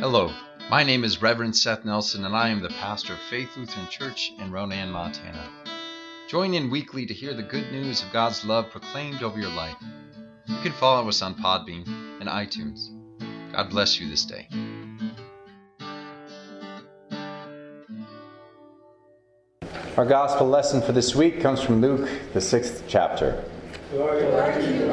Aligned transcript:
Hello, 0.00 0.32
my 0.70 0.82
name 0.82 1.04
is 1.04 1.20
Reverend 1.20 1.54
Seth 1.54 1.84
Nelson, 1.84 2.24
and 2.24 2.34
I 2.34 2.48
am 2.48 2.62
the 2.62 2.70
pastor 2.70 3.12
of 3.12 3.18
Faith 3.28 3.54
Lutheran 3.54 3.86
Church 3.88 4.32
in 4.38 4.50
Ronan, 4.50 4.90
Montana. 4.90 5.46
Join 6.26 6.54
in 6.54 6.70
weekly 6.70 7.04
to 7.04 7.12
hear 7.12 7.34
the 7.34 7.42
good 7.42 7.70
news 7.70 8.02
of 8.02 8.10
God's 8.10 8.42
love 8.42 8.70
proclaimed 8.70 9.22
over 9.22 9.38
your 9.38 9.50
life. 9.50 9.76
You 10.46 10.56
can 10.62 10.72
follow 10.72 11.06
us 11.06 11.20
on 11.20 11.34
Podbean 11.34 11.86
and 12.18 12.30
iTunes. 12.30 12.88
God 13.52 13.68
bless 13.68 14.00
you 14.00 14.08
this 14.08 14.24
day. 14.24 14.48
Our 19.98 20.06
gospel 20.06 20.48
lesson 20.48 20.80
for 20.80 20.92
this 20.92 21.14
week 21.14 21.42
comes 21.42 21.60
from 21.60 21.82
Luke, 21.82 22.08
the 22.32 22.40
sixth 22.40 22.84
chapter. 22.88 23.44
Glory 23.90 24.22
you. 24.22 24.90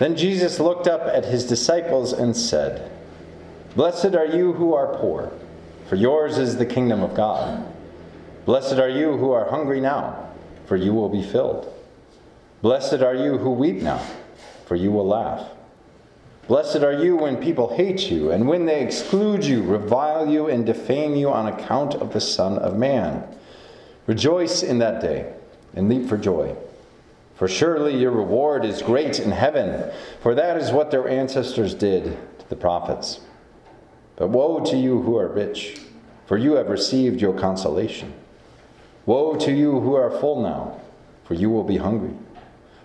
Then 0.00 0.16
Jesus 0.16 0.58
looked 0.58 0.88
up 0.88 1.02
at 1.02 1.24
his 1.24 1.46
disciples 1.46 2.12
and 2.12 2.36
said, 2.36 2.90
Blessed 3.76 4.14
are 4.14 4.26
you 4.26 4.52
who 4.52 4.72
are 4.72 4.96
poor, 4.98 5.32
for 5.88 5.96
yours 5.96 6.38
is 6.38 6.56
the 6.56 6.66
kingdom 6.66 7.02
of 7.02 7.14
God. 7.14 7.66
Blessed 8.46 8.78
are 8.78 8.88
you 8.88 9.16
who 9.16 9.32
are 9.32 9.50
hungry 9.50 9.80
now, 9.80 10.30
for 10.66 10.76
you 10.76 10.94
will 10.94 11.08
be 11.08 11.24
filled. 11.24 11.72
Blessed 12.62 13.02
are 13.02 13.16
you 13.16 13.36
who 13.36 13.50
weep 13.50 13.82
now, 13.82 14.00
for 14.66 14.76
you 14.76 14.92
will 14.92 15.06
laugh. 15.06 15.48
Blessed 16.46 16.84
are 16.84 16.92
you 16.92 17.16
when 17.16 17.42
people 17.42 17.74
hate 17.74 18.10
you, 18.12 18.30
and 18.30 18.46
when 18.46 18.64
they 18.64 18.80
exclude 18.80 19.44
you, 19.44 19.62
revile 19.62 20.28
you, 20.28 20.46
and 20.46 20.64
defame 20.64 21.16
you 21.16 21.30
on 21.30 21.48
account 21.48 21.96
of 21.96 22.12
the 22.12 22.20
Son 22.20 22.58
of 22.58 22.76
Man. 22.76 23.26
Rejoice 24.06 24.62
in 24.62 24.78
that 24.78 25.00
day, 25.00 25.32
and 25.74 25.88
leap 25.88 26.08
for 26.08 26.16
joy. 26.16 26.54
For 27.34 27.48
surely 27.48 27.98
your 27.98 28.12
reward 28.12 28.64
is 28.64 28.82
great 28.82 29.18
in 29.18 29.32
heaven, 29.32 29.90
for 30.20 30.34
that 30.36 30.58
is 30.58 30.70
what 30.70 30.92
their 30.92 31.08
ancestors 31.08 31.74
did 31.74 32.04
to 32.04 32.48
the 32.48 32.56
prophets. 32.56 33.18
But 34.16 34.28
woe 34.28 34.64
to 34.64 34.76
you 34.76 35.02
who 35.02 35.16
are 35.16 35.28
rich, 35.28 35.80
for 36.26 36.36
you 36.36 36.54
have 36.54 36.68
received 36.68 37.20
your 37.20 37.38
consolation. 37.38 38.14
Woe 39.06 39.36
to 39.36 39.52
you 39.52 39.80
who 39.80 39.94
are 39.94 40.10
full 40.10 40.42
now, 40.42 40.80
for 41.24 41.34
you 41.34 41.50
will 41.50 41.64
be 41.64 41.76
hungry. 41.76 42.14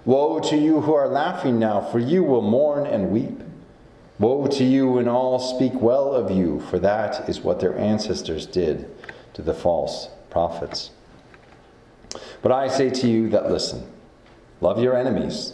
Woe 0.05 0.39
to 0.39 0.57
you 0.57 0.81
who 0.81 0.93
are 0.93 1.07
laughing 1.07 1.59
now, 1.59 1.81
for 1.81 1.99
you 1.99 2.23
will 2.23 2.41
mourn 2.41 2.85
and 2.85 3.11
weep. 3.11 3.41
Woe 4.17 4.47
to 4.47 4.63
you 4.63 4.91
when 4.91 5.07
all 5.07 5.39
speak 5.39 5.73
well 5.75 6.13
of 6.13 6.31
you, 6.31 6.59
for 6.61 6.79
that 6.79 7.29
is 7.29 7.41
what 7.41 7.59
their 7.59 7.77
ancestors 7.77 8.45
did 8.45 8.89
to 9.33 9.41
the 9.41 9.53
false 9.53 10.09
prophets. 10.29 10.91
But 12.41 12.51
I 12.51 12.67
say 12.67 12.89
to 12.89 13.07
you 13.07 13.29
that 13.29 13.51
listen 13.51 13.87
love 14.61 14.81
your 14.81 14.95
enemies, 14.95 15.53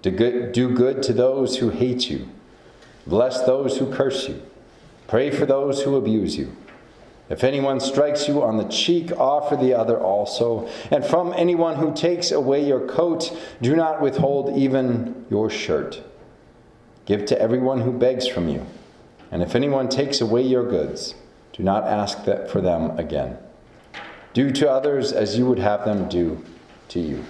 do 0.00 0.10
good, 0.10 0.52
do 0.52 0.74
good 0.74 1.02
to 1.02 1.12
those 1.12 1.58
who 1.58 1.68
hate 1.68 2.08
you, 2.08 2.28
bless 3.06 3.42
those 3.42 3.76
who 3.76 3.92
curse 3.92 4.28
you, 4.28 4.40
pray 5.08 5.30
for 5.30 5.46
those 5.46 5.82
who 5.82 5.96
abuse 5.96 6.36
you. 6.36 6.56
If 7.28 7.42
anyone 7.42 7.80
strikes 7.80 8.28
you 8.28 8.42
on 8.42 8.56
the 8.56 8.68
cheek, 8.68 9.10
offer 9.18 9.56
the 9.56 9.74
other 9.74 9.98
also. 9.98 10.68
And 10.90 11.04
from 11.04 11.34
anyone 11.36 11.76
who 11.76 11.92
takes 11.92 12.30
away 12.30 12.64
your 12.64 12.86
coat, 12.86 13.36
do 13.60 13.74
not 13.74 14.00
withhold 14.00 14.56
even 14.56 15.26
your 15.28 15.50
shirt. 15.50 16.02
Give 17.04 17.24
to 17.26 17.40
everyone 17.40 17.80
who 17.80 17.92
begs 17.92 18.28
from 18.28 18.48
you. 18.48 18.64
And 19.32 19.42
if 19.42 19.56
anyone 19.56 19.88
takes 19.88 20.20
away 20.20 20.42
your 20.42 20.68
goods, 20.68 21.14
do 21.52 21.64
not 21.64 21.84
ask 21.84 22.24
that 22.26 22.48
for 22.48 22.60
them 22.60 22.96
again. 22.96 23.38
Do 24.32 24.50
to 24.52 24.70
others 24.70 25.12
as 25.12 25.36
you 25.36 25.46
would 25.46 25.58
have 25.58 25.84
them 25.84 26.08
do 26.08 26.44
to 26.88 27.00
you. 27.00 27.24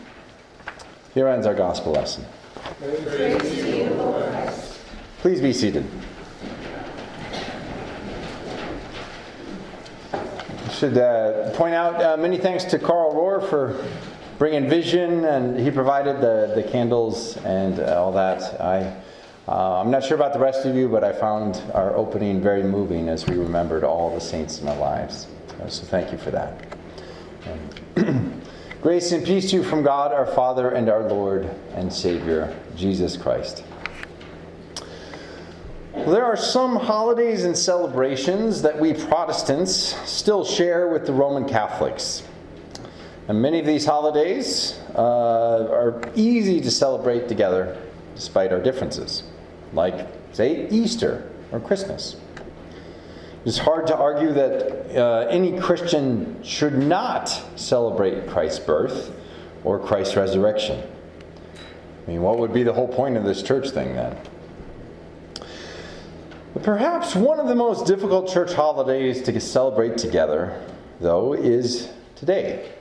Here 1.14 1.28
ends 1.28 1.46
our 1.46 1.55
gospel 1.55 1.92
lesson. 1.92 2.27
Please 5.20 5.40
be 5.40 5.52
seated. 5.55 5.86
Should 10.77 10.98
uh, 10.98 11.50
point 11.56 11.74
out 11.74 12.02
uh, 12.02 12.16
many 12.19 12.36
thanks 12.36 12.64
to 12.64 12.78
Carl 12.78 13.14
Rohr 13.14 13.48
for 13.48 13.82
bringing 14.36 14.68
vision, 14.68 15.24
and 15.24 15.58
he 15.58 15.70
provided 15.70 16.20
the, 16.20 16.52
the 16.55 16.62
candles 16.62 17.39
and 17.39 17.80
uh, 17.80 18.02
all 18.02 18.12
that. 18.12 18.61
I, 18.61 18.95
uh, 19.48 19.80
I'm 19.80 19.90
not 19.90 20.05
sure 20.05 20.17
about 20.17 20.34
the 20.34 20.39
rest 20.39 20.67
of 20.67 20.77
you, 20.77 20.89
but 20.89 21.02
I 21.02 21.12
found 21.12 21.62
our 21.73 21.96
opening 21.96 22.42
very 22.42 22.62
moving 22.62 23.08
as 23.08 23.27
we 23.27 23.36
remembered 23.36 23.84
all 23.84 24.14
the 24.14 24.20
saints 24.20 24.61
in 24.61 24.68
our 24.68 24.77
lives. 24.77 25.28
Uh, 25.62 25.68
so 25.68 25.86
thank 25.86 26.12
you 26.12 26.18
for 26.18 26.30
that. 26.30 26.67
Grace 28.83 29.12
and 29.12 29.24
peace 29.24 29.51
to 29.51 29.56
you 29.56 29.62
from 29.62 29.83
God 29.83 30.12
our 30.12 30.27
Father 30.27 30.70
and 30.70 30.90
our 30.90 31.08
Lord 31.08 31.48
and 31.74 31.90
Savior, 31.90 32.55
Jesus 32.77 33.17
Christ. 33.17 33.64
There 36.06 36.24
are 36.24 36.36
some 36.36 36.77
holidays 36.77 37.42
and 37.42 37.58
celebrations 37.58 38.62
that 38.62 38.78
we 38.78 38.94
Protestants 38.94 39.72
still 40.08 40.44
share 40.44 40.89
with 40.89 41.05
the 41.05 41.12
Roman 41.12 41.48
Catholics. 41.48 42.22
And 43.27 43.42
many 43.42 43.58
of 43.58 43.67
these 43.67 43.84
holidays 43.84 44.78
uh, 44.95 45.66
are 45.68 46.00
easy 46.14 46.61
to 46.61 46.70
celebrate 46.70 47.27
together 47.27 47.83
despite 48.14 48.52
our 48.52 48.61
differences, 48.61 49.24
like, 49.72 50.06
say, 50.30 50.68
Easter 50.68 51.28
or 51.50 51.58
Christmas. 51.58 52.14
It's 53.45 53.58
hard 53.58 53.89
to 53.89 53.96
argue 53.96 54.33
that 54.33 54.96
uh, 54.96 55.27
any 55.28 55.58
Christian 55.58 56.40
should 56.45 56.78
not 56.78 57.28
celebrate 57.56 58.28
Christ's 58.28 58.61
birth 58.61 59.11
or 59.64 59.80
Christ's 59.80 60.14
resurrection. 60.14 60.84
I 62.06 62.11
mean, 62.12 62.22
what 62.22 62.39
would 62.39 62.52
be 62.52 62.62
the 62.62 62.72
whole 62.72 62.86
point 62.86 63.16
of 63.16 63.24
this 63.24 63.42
church 63.42 63.70
thing 63.70 63.96
then? 63.96 64.16
Perhaps 66.62 67.14
one 67.14 67.39
of 67.39 67.48
the 67.48 67.55
most 67.55 67.86
difficult 67.86 68.28
church 68.28 68.52
holidays 68.52 69.20
to 69.22 69.40
celebrate 69.40 69.98
together, 69.98 70.62
though, 71.00 71.34
is 71.34 71.90
today, 72.14 72.72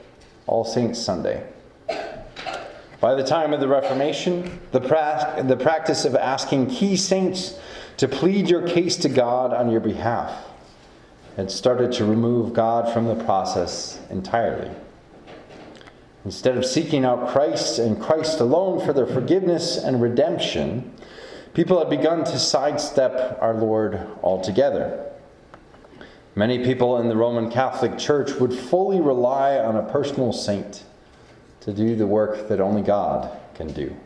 All 0.46 0.64
Saints 0.64 0.98
Sunday. 0.98 1.46
By 3.00 3.14
the 3.14 3.24
time 3.24 3.52
of 3.52 3.60
the 3.60 3.68
Reformation, 3.68 4.60
the, 4.72 4.80
pra- 4.80 5.44
the 5.46 5.56
practice 5.56 6.04
of 6.04 6.14
asking 6.14 6.68
key 6.68 6.96
saints 6.96 7.58
to 7.98 8.08
plead 8.08 8.48
your 8.48 8.66
case 8.66 8.96
to 8.98 9.08
God 9.08 9.52
on 9.52 9.70
your 9.70 9.80
behalf 9.80 10.44
had 11.36 11.50
started 11.50 11.92
to 11.92 12.04
remove 12.06 12.54
God 12.54 12.92
from 12.94 13.04
the 13.06 13.24
process 13.24 14.00
entirely. 14.08 14.70
Instead 16.24 16.56
of 16.56 16.64
seeking 16.64 17.04
out 17.04 17.28
Christ 17.28 17.78
and 17.78 18.00
Christ 18.00 18.40
alone 18.40 18.84
for 18.84 18.94
their 18.94 19.06
forgiveness 19.06 19.76
and 19.76 20.00
redemption, 20.00 20.94
people 21.56 21.78
had 21.78 21.88
begun 21.88 22.22
to 22.22 22.38
sidestep 22.38 23.38
our 23.40 23.54
Lord 23.54 24.06
altogether. 24.22 25.10
Many 26.34 26.62
people 26.62 26.98
in 27.00 27.08
the 27.08 27.16
Roman 27.16 27.50
Catholic 27.50 27.96
Church 27.96 28.32
would 28.34 28.52
fully 28.52 29.00
rely 29.00 29.56
on 29.56 29.74
a 29.74 29.82
personal 29.82 30.34
saint 30.34 30.84
to 31.60 31.72
do 31.72 31.96
the 31.96 32.06
work 32.06 32.48
that 32.48 32.60
only 32.60 32.82
God 32.82 33.34
can 33.54 33.72
do. 33.72 33.96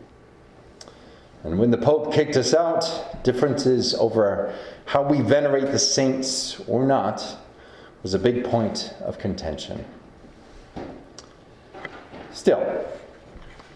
And 1.42 1.58
when 1.58 1.72
the 1.72 1.76
Pope 1.76 2.14
kicked 2.14 2.36
us 2.36 2.54
out, 2.54 3.24
differences 3.24 3.94
over 3.94 4.54
how 4.84 5.02
we 5.02 5.20
venerate 5.20 5.72
the 5.72 5.78
saints 5.80 6.60
or 6.68 6.86
not 6.86 7.36
was 8.04 8.14
a 8.14 8.18
big 8.20 8.44
point 8.44 8.94
of 9.00 9.18
contention. 9.18 9.84
Still, 12.32 12.86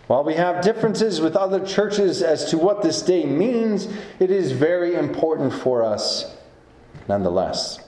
while 0.06 0.24
we 0.24 0.34
have 0.34 0.62
differences 0.62 1.20
with 1.20 1.36
other 1.36 1.64
churches 1.64 2.22
as 2.22 2.50
to 2.50 2.58
what 2.58 2.82
this 2.82 3.02
day 3.02 3.24
means, 3.24 3.88
it 4.18 4.30
is 4.30 4.52
very 4.52 4.94
important 4.94 5.52
for 5.52 5.82
us 5.82 6.36
nonetheless. 7.08 7.78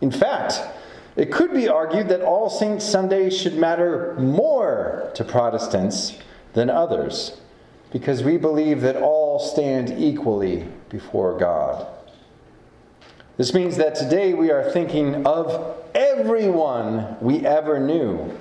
In 0.00 0.10
fact, 0.10 0.60
it 1.16 1.32
could 1.32 1.52
be 1.52 1.68
argued 1.68 2.08
that 2.08 2.20
All 2.20 2.50
Saints 2.50 2.84
Sunday 2.84 3.30
should 3.30 3.54
matter 3.54 4.14
more 4.18 5.10
to 5.14 5.24
Protestants 5.24 6.18
than 6.52 6.68
others 6.68 7.40
because 7.90 8.22
we 8.22 8.36
believe 8.36 8.80
that 8.82 8.96
all 8.96 9.38
stand 9.38 9.90
equally 9.96 10.66
before 10.90 11.38
God. 11.38 11.86
This 13.36 13.54
means 13.54 13.76
that 13.76 13.94
today 13.94 14.34
we 14.34 14.50
are 14.50 14.70
thinking 14.70 15.26
of 15.26 15.76
everyone 15.94 17.16
we 17.20 17.46
ever 17.46 17.78
knew 17.78 18.36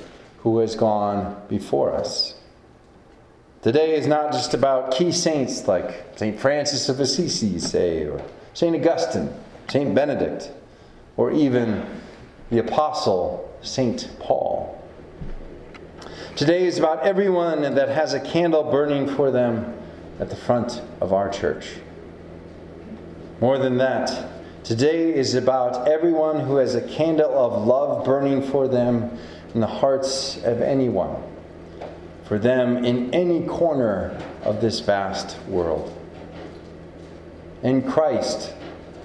who 0.45 0.59
has 0.59 0.75
gone 0.75 1.41
before 1.49 1.91
us. 1.91 2.35
Today 3.63 3.95
is 3.95 4.05
not 4.05 4.31
just 4.31 4.53
about 4.53 4.91
key 4.91 5.11
saints 5.11 5.67
like 5.67 6.05
St. 6.17 6.39
Francis 6.39 6.87
of 6.87 6.99
Assisi, 6.99 7.57
say, 7.57 8.03
or 8.03 8.21
St. 8.53 8.75
Augustine, 8.75 9.33
St. 9.67 9.95
Benedict, 9.95 10.51
or 11.17 11.31
even 11.31 11.83
the 12.51 12.59
Apostle 12.59 13.51
St. 13.63 14.07
Paul. 14.19 14.79
Today 16.35 16.67
is 16.67 16.77
about 16.77 17.01
everyone 17.01 17.63
that 17.63 17.89
has 17.89 18.13
a 18.13 18.19
candle 18.19 18.69
burning 18.69 19.07
for 19.15 19.31
them 19.31 19.75
at 20.19 20.29
the 20.29 20.35
front 20.35 20.79
of 21.01 21.11
our 21.11 21.27
church. 21.27 21.77
More 23.41 23.57
than 23.57 23.77
that, 23.77 24.63
today 24.63 25.11
is 25.11 25.33
about 25.33 25.87
everyone 25.87 26.41
who 26.41 26.57
has 26.57 26.75
a 26.75 26.87
candle 26.87 27.33
of 27.35 27.65
love 27.65 28.05
burning 28.05 28.43
for 28.43 28.67
them 28.67 29.17
in 29.55 29.61
the 29.61 29.67
hearts 29.67 30.35
of 30.43 30.61
anyone, 30.61 31.15
for 32.25 32.37
them 32.37 32.83
in 32.83 33.11
any 33.13 33.47
corner 33.47 34.21
of 34.43 34.59
this 34.59 34.81
vast 34.81 35.39
world. 35.47 35.97
In 37.63 37.81
Christ, 37.81 38.53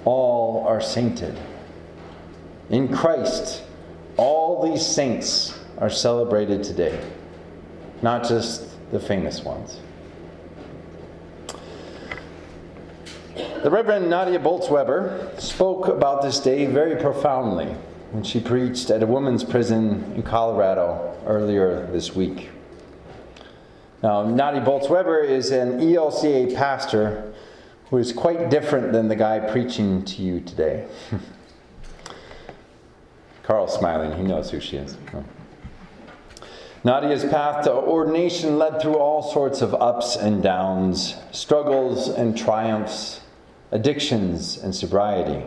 all 0.03 0.67
are 0.67 0.81
sainted. 0.81 1.39
In 2.69 2.93
Christ, 2.93 3.63
all 4.17 4.69
these 4.69 4.85
saints 4.85 5.57
are 5.77 5.89
celebrated 5.89 6.63
today, 6.63 7.01
not 8.01 8.27
just 8.27 8.67
the 8.91 8.99
famous 8.99 9.45
ones. 9.45 9.79
The 13.63 13.69
Reverend 13.71 14.09
Nadia 14.09 14.39
Bolz-Weber 14.39 15.31
spoke 15.37 15.87
about 15.87 16.21
this 16.21 16.41
day 16.41 16.65
very 16.65 17.01
profoundly 17.01 17.73
when 18.11 18.23
she 18.23 18.41
preached 18.41 18.89
at 18.89 19.01
a 19.01 19.07
women's 19.07 19.43
prison 19.43 20.11
in 20.15 20.21
Colorado 20.21 21.17
earlier 21.25 21.87
this 21.87 22.13
week. 22.13 22.49
Now, 24.03 24.23
Nadia 24.23 24.61
Bolz-Weber 24.61 25.19
is 25.19 25.51
an 25.51 25.79
ELCA 25.79 26.53
pastor 26.53 27.33
who 27.89 27.97
is 27.97 28.11
quite 28.11 28.49
different 28.49 28.91
than 28.91 29.07
the 29.07 29.15
guy 29.15 29.39
preaching 29.39 30.03
to 30.05 30.21
you 30.21 30.41
today. 30.41 30.87
Carl's 33.43 33.73
smiling, 33.73 34.17
he 34.17 34.23
knows 34.23 34.51
who 34.51 34.59
she 34.59 34.77
is. 34.77 34.97
Nadia's 36.83 37.23
path 37.23 37.63
to 37.65 37.71
ordination 37.71 38.57
led 38.57 38.81
through 38.81 38.95
all 38.95 39.21
sorts 39.21 39.61
of 39.61 39.73
ups 39.75 40.17
and 40.17 40.43
downs, 40.43 41.15
struggles 41.31 42.09
and 42.09 42.37
triumphs, 42.37 43.21
addictions 43.71 44.57
and 44.57 44.75
sobriety 44.75 45.45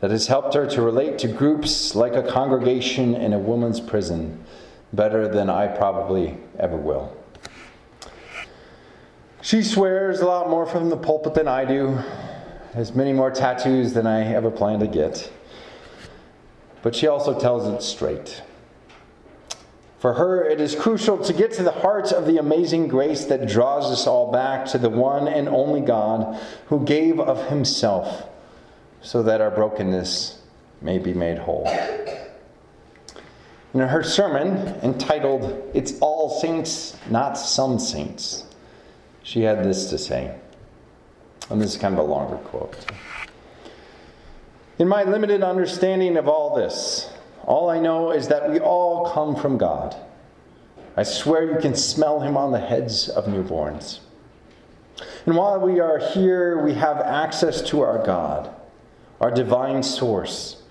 that 0.00 0.10
has 0.10 0.26
helped 0.26 0.54
her 0.54 0.66
to 0.66 0.82
relate 0.82 1.18
to 1.18 1.28
groups 1.28 1.94
like 1.94 2.14
a 2.14 2.22
congregation 2.22 3.14
in 3.14 3.32
a 3.32 3.38
woman's 3.38 3.80
prison 3.80 4.44
better 4.92 5.28
than 5.28 5.50
I 5.50 5.66
probably 5.66 6.36
ever 6.58 6.76
will. 6.76 7.16
She 9.40 9.62
swears 9.62 10.20
a 10.20 10.26
lot 10.26 10.48
more 10.48 10.66
from 10.66 10.88
the 10.88 10.96
pulpit 10.96 11.34
than 11.34 11.48
I 11.48 11.64
do, 11.64 11.98
has 12.72 12.94
many 12.94 13.12
more 13.12 13.30
tattoos 13.30 13.92
than 13.92 14.06
I 14.06 14.32
ever 14.34 14.50
planned 14.50 14.80
to 14.80 14.86
get. 14.86 15.30
But 16.82 16.94
she 16.94 17.06
also 17.06 17.38
tells 17.38 17.66
it 17.66 17.82
straight. 17.82 18.42
For 19.98 20.14
her, 20.14 20.44
it 20.44 20.60
is 20.60 20.74
crucial 20.74 21.16
to 21.16 21.32
get 21.32 21.52
to 21.54 21.62
the 21.62 21.72
heart 21.72 22.12
of 22.12 22.26
the 22.26 22.36
amazing 22.36 22.88
grace 22.88 23.24
that 23.24 23.48
draws 23.48 23.90
us 23.90 24.06
all 24.06 24.30
back 24.30 24.66
to 24.66 24.78
the 24.78 24.90
one 24.90 25.28
and 25.28 25.48
only 25.48 25.80
God 25.80 26.38
who 26.66 26.84
gave 26.84 27.18
of 27.18 27.48
himself 27.48 28.28
so 29.04 29.22
that 29.22 29.40
our 29.40 29.50
brokenness 29.50 30.38
may 30.80 30.98
be 30.98 31.12
made 31.12 31.38
whole. 31.38 31.68
In 33.74 33.80
her 33.80 34.02
sermon 34.02 34.56
entitled, 34.82 35.70
It's 35.74 35.98
All 36.00 36.40
Saints, 36.40 36.96
Not 37.10 37.34
Some 37.34 37.78
Saints, 37.78 38.44
she 39.22 39.42
had 39.42 39.62
this 39.62 39.90
to 39.90 39.98
say. 39.98 40.34
And 41.50 41.60
this 41.60 41.74
is 41.74 41.80
kind 41.80 41.92
of 41.92 42.00
a 42.00 42.02
longer 42.02 42.36
quote. 42.36 42.76
In 44.78 44.88
my 44.88 45.04
limited 45.04 45.42
understanding 45.42 46.16
of 46.16 46.26
all 46.26 46.56
this, 46.56 47.10
all 47.44 47.68
I 47.68 47.78
know 47.78 48.10
is 48.10 48.28
that 48.28 48.50
we 48.50 48.58
all 48.58 49.10
come 49.10 49.36
from 49.36 49.58
God. 49.58 49.94
I 50.96 51.02
swear 51.02 51.52
you 51.52 51.60
can 51.60 51.74
smell 51.74 52.20
him 52.20 52.36
on 52.36 52.52
the 52.52 52.60
heads 52.60 53.08
of 53.10 53.26
newborns. 53.26 53.98
And 55.26 55.36
while 55.36 55.60
we 55.60 55.80
are 55.80 55.98
here, 55.98 56.62
we 56.64 56.74
have 56.74 56.98
access 56.98 57.60
to 57.62 57.80
our 57.80 58.04
God, 58.04 58.54
our 59.20 59.30
divine 59.30 59.82
source 59.82 60.62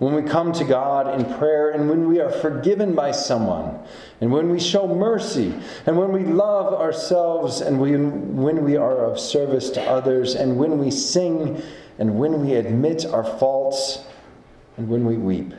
when 0.00 0.14
we 0.14 0.22
come 0.22 0.50
to 0.50 0.64
God 0.64 1.20
in 1.20 1.26
prayer, 1.36 1.70
and 1.70 1.86
when 1.90 2.08
we 2.08 2.20
are 2.20 2.30
forgiven 2.30 2.94
by 2.94 3.12
someone, 3.12 3.78
and 4.22 4.32
when 4.32 4.48
we 4.48 4.58
show 4.58 4.88
mercy, 4.88 5.52
and 5.84 5.98
when 5.98 6.10
we 6.10 6.24
love 6.24 6.72
ourselves, 6.72 7.60
and 7.60 7.78
when, 7.78 8.34
when 8.34 8.64
we 8.64 8.78
are 8.78 9.04
of 9.04 9.20
service 9.20 9.68
to 9.68 9.82
others, 9.82 10.34
and 10.34 10.56
when 10.56 10.78
we 10.78 10.90
sing, 10.90 11.62
and 11.98 12.18
when 12.18 12.40
we 12.40 12.54
admit 12.54 13.04
our 13.04 13.22
faults, 13.22 13.98
and 14.78 14.88
when 14.88 15.04
we 15.04 15.18
weep. 15.18 15.52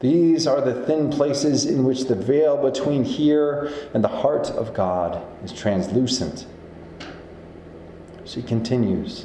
These 0.00 0.46
are 0.46 0.60
the 0.60 0.84
thin 0.84 1.08
places 1.08 1.64
in 1.64 1.84
which 1.84 2.04
the 2.04 2.14
veil 2.14 2.62
between 2.62 3.02
here 3.02 3.72
and 3.94 4.04
the 4.04 4.08
heart 4.08 4.50
of 4.50 4.74
God 4.74 5.26
is 5.42 5.54
translucent. 5.54 6.46
She 8.26 8.42
continues 8.42 9.24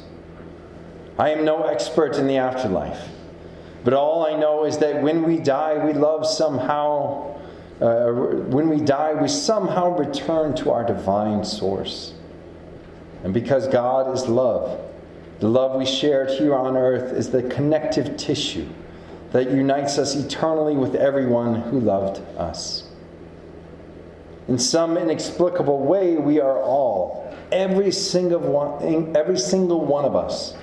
I 1.18 1.30
am 1.30 1.44
no 1.44 1.64
expert 1.64 2.16
in 2.16 2.26
the 2.26 2.38
afterlife. 2.38 3.08
But 3.84 3.94
all 3.94 4.26
I 4.26 4.36
know 4.38 4.64
is 4.64 4.78
that 4.78 5.02
when 5.02 5.22
we 5.22 5.38
die, 5.38 5.84
we 5.84 5.92
love 5.92 6.26
somehow. 6.26 7.38
Uh, 7.80 8.12
when 8.12 8.68
we 8.68 8.80
die, 8.80 9.14
we 9.14 9.28
somehow 9.28 9.96
return 9.96 10.54
to 10.56 10.70
our 10.70 10.84
divine 10.84 11.44
source. 11.44 12.14
And 13.24 13.34
because 13.34 13.66
God 13.68 14.14
is 14.14 14.26
love, 14.26 14.80
the 15.40 15.48
love 15.48 15.76
we 15.76 15.84
shared 15.84 16.30
here 16.30 16.54
on 16.54 16.76
earth 16.76 17.12
is 17.12 17.30
the 17.30 17.42
connective 17.42 18.16
tissue 18.16 18.68
that 19.32 19.50
unites 19.50 19.98
us 19.98 20.14
eternally 20.14 20.76
with 20.76 20.94
everyone 20.94 21.62
who 21.62 21.80
loved 21.80 22.20
us. 22.38 22.84
In 24.46 24.58
some 24.58 24.96
inexplicable 24.96 25.80
way, 25.80 26.16
we 26.16 26.40
are 26.40 26.60
all, 26.62 27.34
every 27.50 27.90
single 27.90 28.40
one, 28.40 29.16
every 29.16 29.38
single 29.38 29.84
one 29.84 30.04
of 30.04 30.14
us, 30.14 30.54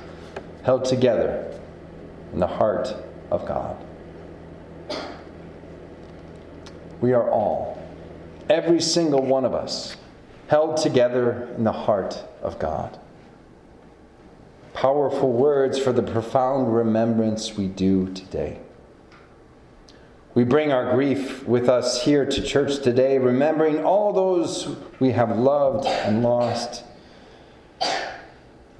held 0.63 0.85
together 0.85 1.59
in 2.33 2.39
the 2.39 2.47
heart 2.47 2.93
of 3.29 3.45
God. 3.47 3.77
We 6.99 7.13
are 7.13 7.29
all, 7.29 7.81
every 8.49 8.79
single 8.79 9.23
one 9.23 9.43
of 9.43 9.55
us, 9.55 9.97
held 10.47 10.77
together 10.77 11.49
in 11.57 11.63
the 11.63 11.71
heart 11.71 12.23
of 12.43 12.59
God. 12.59 12.99
Powerful 14.73 15.31
words 15.31 15.79
for 15.79 15.91
the 15.91 16.03
profound 16.03 16.75
remembrance 16.75 17.57
we 17.57 17.67
do 17.67 18.13
today. 18.13 18.59
We 20.33 20.43
bring 20.43 20.71
our 20.71 20.93
grief 20.93 21.45
with 21.45 21.67
us 21.67 22.03
here 22.03 22.25
to 22.25 22.41
church 22.41 22.81
today, 22.81 23.17
remembering 23.17 23.83
all 23.83 24.13
those 24.13 24.75
we 24.99 25.11
have 25.11 25.37
loved 25.37 25.85
and 25.87 26.23
lost. 26.23 26.83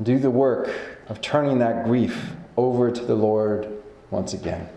Do 0.02 0.18
the 0.18 0.32
work 0.32 0.70
of 1.12 1.20
turning 1.20 1.60
that 1.60 1.84
grief 1.84 2.32
over 2.56 2.90
to 2.90 3.04
the 3.04 3.14
Lord 3.14 3.68
once 4.12 4.34
again. 4.34 4.70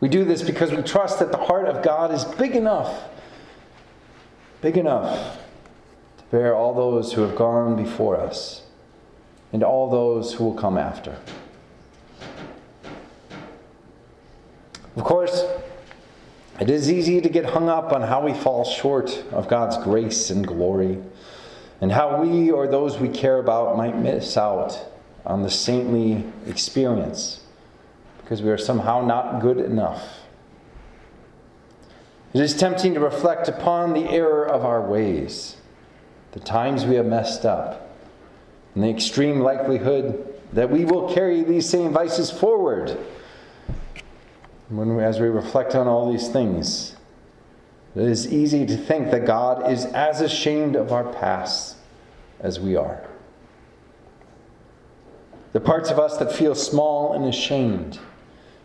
We 0.00 0.10
do 0.10 0.26
this 0.26 0.42
because 0.42 0.70
we 0.70 0.82
trust 0.82 1.18
that 1.20 1.32
the 1.32 1.38
heart 1.38 1.66
of 1.66 1.82
God 1.82 2.12
is 2.12 2.26
big 2.26 2.54
enough, 2.54 3.04
big 4.60 4.76
enough 4.76 5.38
to 6.18 6.24
bear 6.30 6.54
all 6.54 6.74
those 6.74 7.14
who 7.14 7.22
have 7.22 7.34
gone 7.36 7.74
before 7.74 8.20
us 8.20 8.64
and 9.50 9.62
all 9.62 9.88
those 9.88 10.34
who 10.34 10.44
will 10.44 10.54
come 10.54 10.76
after. 10.76 11.16
Of 14.94 15.04
course, 15.04 15.42
it 16.60 16.68
is 16.68 16.92
easy 16.92 17.22
to 17.22 17.30
get 17.30 17.46
hung 17.46 17.70
up 17.70 17.94
on 17.94 18.02
how 18.02 18.22
we 18.22 18.34
fall 18.34 18.62
short 18.62 19.24
of 19.32 19.48
God's 19.48 19.82
grace 19.82 20.28
and 20.28 20.46
glory, 20.46 20.98
and 21.82 21.90
how 21.90 22.22
we 22.22 22.52
or 22.52 22.68
those 22.68 22.98
we 22.98 23.08
care 23.08 23.38
about 23.38 23.76
might 23.76 23.98
miss 23.98 24.36
out 24.36 24.86
on 25.26 25.42
the 25.42 25.50
saintly 25.50 26.24
experience 26.46 27.40
because 28.18 28.40
we 28.40 28.50
are 28.50 28.56
somehow 28.56 29.04
not 29.04 29.40
good 29.40 29.58
enough. 29.58 30.20
It 32.32 32.40
is 32.40 32.56
tempting 32.56 32.94
to 32.94 33.00
reflect 33.00 33.48
upon 33.48 33.94
the 33.94 34.08
error 34.08 34.48
of 34.48 34.64
our 34.64 34.80
ways, 34.80 35.56
the 36.30 36.40
times 36.40 36.86
we 36.86 36.94
have 36.94 37.04
messed 37.04 37.44
up, 37.44 37.98
and 38.76 38.84
the 38.84 38.88
extreme 38.88 39.40
likelihood 39.40 40.40
that 40.52 40.70
we 40.70 40.84
will 40.84 41.12
carry 41.12 41.42
these 41.42 41.68
same 41.68 41.92
vices 41.92 42.30
forward. 42.30 42.96
When 44.68 44.98
as 45.00 45.18
we 45.18 45.26
reflect 45.26 45.74
on 45.74 45.88
all 45.88 46.10
these 46.10 46.28
things, 46.28 46.94
it 47.94 48.02
is 48.02 48.32
easy 48.32 48.64
to 48.66 48.76
think 48.76 49.10
that 49.10 49.26
God 49.26 49.70
is 49.70 49.84
as 49.86 50.20
ashamed 50.20 50.76
of 50.76 50.92
our 50.92 51.04
past 51.12 51.76
as 52.40 52.58
we 52.58 52.74
are. 52.74 53.04
The 55.52 55.60
parts 55.60 55.90
of 55.90 55.98
us 55.98 56.16
that 56.16 56.32
feel 56.32 56.54
small 56.54 57.12
and 57.12 57.26
ashamed 57.26 57.98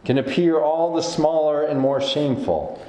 can 0.05 0.17
appear 0.17 0.59
all 0.59 0.95
the 0.95 1.01
smaller 1.01 1.63
and 1.63 1.79
more 1.79 1.99
shameful 1.99 2.81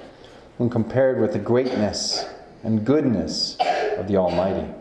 when 0.58 0.70
compared 0.70 1.20
with 1.20 1.32
the 1.32 1.38
greatness 1.40 2.24
and 2.62 2.84
goodness 2.84 3.56
of 3.96 4.06
the 4.06 4.16
Almighty. 4.16 4.72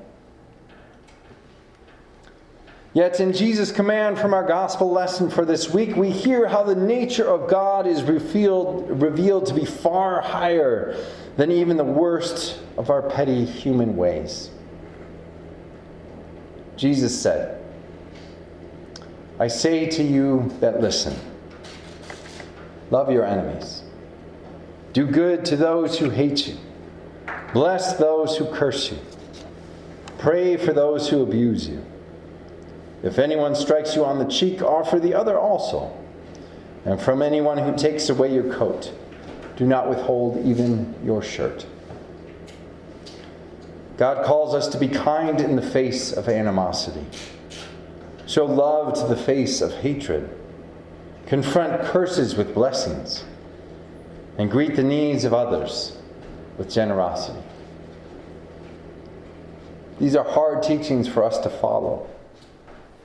Yet, 2.93 3.19
in 3.19 3.33
Jesus' 3.33 3.71
command 3.71 4.17
from 4.17 4.33
our 4.33 4.45
gospel 4.45 4.91
lesson 4.91 5.29
for 5.29 5.45
this 5.45 5.71
week, 5.71 5.95
we 5.95 6.09
hear 6.09 6.47
how 6.47 6.63
the 6.63 6.75
nature 6.75 7.27
of 7.27 7.49
God 7.49 7.85
is 7.85 8.03
revealed, 8.03 9.01
revealed 9.01 9.45
to 9.47 9.53
be 9.53 9.65
far 9.65 10.21
higher 10.21 10.95
than 11.37 11.51
even 11.51 11.77
the 11.77 11.83
worst 11.83 12.59
of 12.77 12.89
our 12.89 13.03
petty 13.03 13.45
human 13.45 13.95
ways. 13.95 14.49
Jesus 16.75 17.19
said, 17.19 17.63
I 19.39 19.47
say 19.47 19.87
to 19.87 20.03
you 20.03 20.51
that 20.59 20.81
listen 20.81 21.15
love 22.89 23.11
your 23.11 23.25
enemies, 23.25 23.83
do 24.93 25.05
good 25.05 25.43
to 25.45 25.57
those 25.57 25.99
who 25.99 26.09
hate 26.09 26.47
you, 26.47 26.57
bless 27.53 27.97
those 27.97 28.37
who 28.37 28.51
curse 28.51 28.91
you, 28.91 28.97
pray 30.17 30.57
for 30.57 30.73
those 30.73 31.09
who 31.09 31.21
abuse 31.21 31.67
you. 31.67 31.83
If 33.03 33.19
anyone 33.19 33.55
strikes 33.55 33.95
you 33.95 34.05
on 34.05 34.17
the 34.19 34.25
cheek, 34.25 34.61
offer 34.61 34.99
the 34.99 35.13
other 35.13 35.37
also. 35.37 35.95
And 36.85 36.99
from 36.99 37.21
anyone 37.21 37.57
who 37.57 37.75
takes 37.75 38.09
away 38.09 38.33
your 38.33 38.51
coat, 38.53 38.93
do 39.57 39.65
not 39.65 39.89
withhold 39.89 40.45
even 40.45 40.95
your 41.03 41.21
shirt. 41.21 41.65
God 43.97 44.23
calls 44.23 44.53
us 44.53 44.67
to 44.69 44.77
be 44.77 44.87
kind 44.87 45.41
in 45.41 45.55
the 45.55 45.61
face 45.61 46.13
of 46.13 46.29
animosity, 46.29 47.03
show 48.27 48.45
love 48.45 48.93
to 48.99 49.07
the 49.07 49.17
face 49.17 49.59
of 49.59 49.73
hatred, 49.73 50.29
confront 51.25 51.81
curses 51.81 52.35
with 52.35 52.53
blessings, 52.53 53.25
and 54.37 54.51
greet 54.51 54.75
the 54.75 54.83
needs 54.83 55.25
of 55.25 55.33
others 55.33 55.97
with 56.59 56.71
generosity. 56.71 57.41
These 59.99 60.15
are 60.15 60.23
hard 60.23 60.61
teachings 60.61 61.07
for 61.07 61.23
us 61.23 61.39
to 61.39 61.49
follow. 61.49 62.07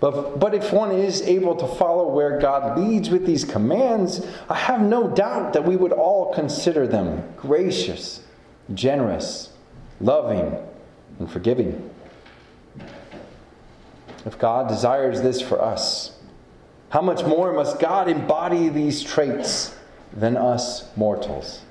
But, 0.02 0.40
but 0.40 0.52
if 0.52 0.72
one 0.72 0.90
is 0.90 1.22
able 1.22 1.54
to 1.54 1.64
follow 1.64 2.08
where 2.08 2.40
God 2.40 2.76
leads 2.76 3.08
with 3.08 3.24
these 3.24 3.44
commands, 3.44 4.26
I 4.48 4.56
have 4.56 4.80
no 4.80 5.06
doubt 5.06 5.52
that 5.52 5.64
we 5.64 5.76
would 5.76 5.92
all 5.92 6.34
consider 6.34 6.88
them 6.88 7.22
gracious, 7.36 8.20
generous, 8.74 9.50
loving, 10.00 10.58
and 11.20 11.30
forgiving. 11.30 11.88
If 14.26 14.36
God 14.40 14.66
desires 14.66 15.22
this 15.22 15.40
for 15.40 15.62
us, 15.62 16.18
how 16.88 17.00
much 17.00 17.24
more 17.24 17.52
must 17.52 17.78
God 17.78 18.08
embody 18.08 18.70
these 18.70 19.04
traits 19.04 19.72
than 20.12 20.36
us 20.36 20.84
mortals? 20.96 21.62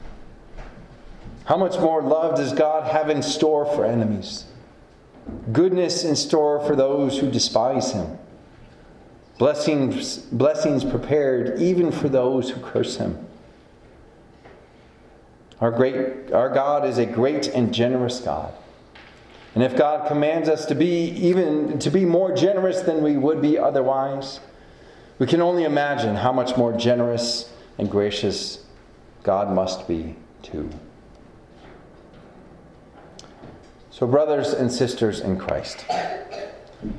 How 1.43 1.57
much 1.57 1.77
more 1.79 2.01
love 2.01 2.37
does 2.37 2.53
God 2.53 2.89
have 2.89 3.09
in 3.09 3.23
store 3.23 3.65
for 3.65 3.83
enemies? 3.83 4.45
Goodness 5.51 6.05
in 6.05 6.15
store 6.15 6.65
for 6.65 6.77
those 6.77 7.19
who 7.19 7.29
despise 7.29 7.91
him 7.91 8.17
blessings, 9.41 10.17
blessings 10.17 10.83
prepared 10.83 11.59
even 11.59 11.91
for 11.91 12.07
those 12.07 12.51
who 12.51 12.61
curse 12.61 12.97
him. 12.97 13.17
Our, 15.59 15.71
great, 15.71 16.31
our 16.31 16.47
God 16.47 16.85
is 16.85 16.99
a 16.99 17.07
great 17.07 17.47
and 17.47 17.73
generous 17.73 18.19
God. 18.19 18.53
And 19.55 19.63
if 19.63 19.75
God 19.75 20.07
commands 20.07 20.47
us 20.47 20.67
to 20.67 20.75
be 20.75 21.05
even 21.05 21.79
to 21.79 21.89
be 21.89 22.05
more 22.05 22.35
generous 22.35 22.81
than 22.81 23.01
we 23.01 23.17
would 23.17 23.41
be 23.41 23.57
otherwise, 23.57 24.41
we 25.17 25.25
can 25.25 25.41
only 25.41 25.63
imagine 25.63 26.17
how 26.17 26.31
much 26.31 26.55
more 26.55 26.77
generous 26.77 27.51
and 27.79 27.89
gracious 27.89 28.63
God 29.23 29.51
must 29.51 29.87
be 29.87 30.17
too. 30.43 30.69
So, 33.89 34.05
brothers 34.05 34.53
and 34.53 34.71
sisters 34.71 35.19
in 35.19 35.39
Christ, 35.39 35.83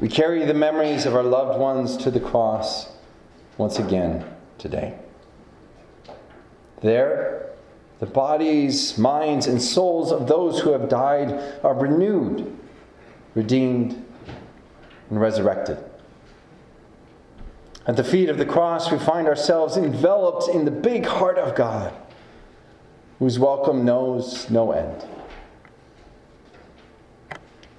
we 0.01 0.09
carry 0.09 0.45
the 0.45 0.55
memories 0.55 1.07
of 1.07 1.15
our 1.15 1.23
loved 1.23 1.59
ones 1.59 1.97
to 1.99 2.11
the 2.11 2.21
cross 2.21 2.89
once 3.59 3.79
again 3.79 4.25
today. 4.59 4.99
There, 6.81 7.51
the 8.01 8.07
bodies, 8.07 8.99
minds, 8.99 9.47
and 9.47 9.61
souls 9.61 10.13
of 10.13 10.27
those 10.27 10.61
who 10.61 10.73
have 10.73 10.89
died 10.89 11.61
are 11.63 11.75
renewed, 11.75 12.57
redeemed, 13.35 14.05
and 15.11 15.21
resurrected. 15.21 15.79
At 17.87 17.97
the 17.97 18.05
feet 18.05 18.29
of 18.29 18.39
the 18.39 18.47
cross, 18.47 18.91
we 18.93 18.99
find 18.99 19.27
ourselves 19.27 19.77
enveloped 19.77 20.49
in 20.49 20.65
the 20.65 20.71
big 20.71 21.07
heart 21.07 21.39
of 21.39 21.57
God, 21.57 21.93
whose 23.19 23.39
welcome 23.39 23.85
knows 23.85 24.49
no 24.51 24.71
end. 24.73 25.05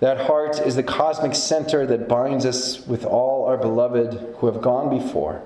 That 0.04 0.28
heart 0.28 0.60
is 0.60 0.76
the 0.76 0.84
cosmic 0.84 1.34
center 1.34 1.86
that 1.86 2.10
binds 2.10 2.46
us 2.46 2.86
with 2.86 3.06
all 3.06 3.46
our 3.46 3.56
beloved 3.56 4.36
who 4.40 4.48
have 4.48 4.62
gone 4.62 4.90
before, 5.00 5.42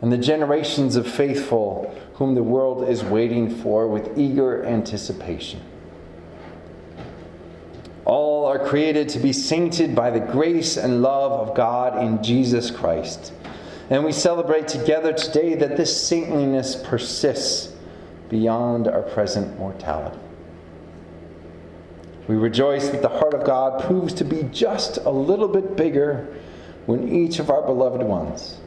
and 0.00 0.10
the 0.10 0.16
generations 0.16 0.96
of 0.96 1.06
faithful 1.06 1.94
whom 2.14 2.34
the 2.34 2.42
world 2.42 2.88
is 2.88 3.04
waiting 3.04 3.54
for 3.54 3.86
with 3.88 4.16
eager 4.16 4.64
anticipation. 4.64 5.60
All 8.06 8.46
are 8.46 8.58
created 8.58 9.10
to 9.10 9.18
be 9.18 9.34
sainted 9.34 9.94
by 9.94 10.08
the 10.08 10.20
grace 10.20 10.78
and 10.78 11.02
love 11.02 11.32
of 11.32 11.54
God 11.54 12.02
in 12.02 12.22
Jesus 12.22 12.70
Christ. 12.70 13.34
And 13.90 14.02
we 14.02 14.12
celebrate 14.12 14.66
together 14.66 15.12
today 15.12 15.56
that 15.56 15.76
this 15.76 15.94
saintliness 16.08 16.74
persists 16.74 17.70
beyond 18.30 18.88
our 18.88 19.02
present 19.02 19.58
mortality. 19.58 20.16
We 22.28 22.36
rejoice 22.36 22.88
that 22.90 23.02
the 23.02 23.08
heart 23.08 23.34
of 23.34 23.44
God 23.44 23.82
proves 23.84 24.14
to 24.14 24.24
be 24.24 24.44
just 24.44 24.98
a 24.98 25.10
little 25.10 25.48
bit 25.48 25.76
bigger 25.76 26.34
when 26.86 27.08
each 27.08 27.38
of 27.38 27.50
our 27.50 27.62
beloved 27.62 28.02
ones 28.02 28.58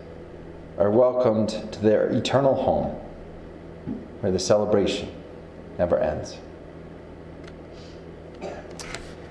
are 0.77 0.91
welcomed 0.91 1.49
to 1.71 1.81
their 1.81 2.07
eternal 2.09 2.55
home 2.55 2.95
where 4.19 4.31
the 4.31 4.39
celebration 4.39 5.09
never 5.77 5.99
ends. 5.99 6.37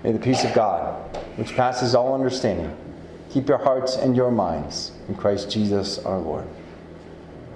May 0.03 0.13
the 0.13 0.19
peace 0.19 0.45
of 0.45 0.53
God, 0.55 0.95
which 1.37 1.55
passes 1.55 1.95
all 1.95 2.15
understanding, 2.15 2.75
keep 3.31 3.49
your 3.49 3.59
hearts 3.59 3.97
and 3.97 4.15
your 4.15 4.31
minds 4.31 4.93
in 5.09 5.15
Christ 5.15 5.51
Jesus 5.51 5.99
our 5.99 6.19
Lord. 6.19 6.47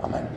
Amen. 0.03 0.29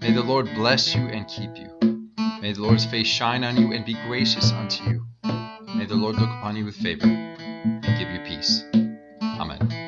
May 0.00 0.12
the 0.12 0.22
Lord 0.22 0.48
bless 0.54 0.94
you 0.94 1.08
and 1.08 1.26
keep 1.26 1.56
you. 1.56 1.76
May 2.40 2.52
the 2.52 2.62
Lord's 2.62 2.84
face 2.84 3.08
shine 3.08 3.42
on 3.42 3.56
you 3.56 3.72
and 3.72 3.84
be 3.84 3.94
gracious 4.06 4.52
unto 4.52 4.84
you. 4.84 5.04
May 5.74 5.86
the 5.86 5.96
Lord 5.96 6.14
look 6.14 6.30
upon 6.30 6.54
you 6.54 6.64
with 6.64 6.76
favor 6.76 7.08
and 7.08 7.98
give 7.98 8.10
you 8.10 8.20
peace. 8.20 8.62
Amen. 9.44 9.83